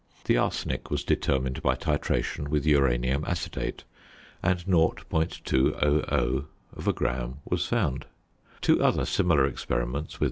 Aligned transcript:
The 0.25 0.35
arsenic 0.35 0.89
was 0.89 1.03
determined 1.03 1.61
by 1.61 1.75
titration 1.75 2.47
with 2.47 2.65
uranium 2.65 3.23
acetate, 3.27 3.83
and 4.41 4.57
0.200 4.57 6.45
gram 6.95 7.35
was 7.45 7.67
found. 7.67 8.07
Two 8.61 8.81
other 8.81 9.05
similar 9.05 9.45
experiments 9.45 10.13
with 10.13 10.19
0. 10.19 10.19